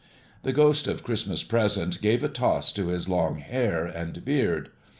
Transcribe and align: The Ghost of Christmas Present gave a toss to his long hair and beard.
The 0.41 0.51
Ghost 0.51 0.87
of 0.87 1.03
Christmas 1.03 1.43
Present 1.43 2.01
gave 2.01 2.23
a 2.23 2.27
toss 2.27 2.71
to 2.73 2.87
his 2.87 3.07
long 3.07 3.37
hair 3.37 3.85
and 3.85 4.25
beard. 4.25 4.69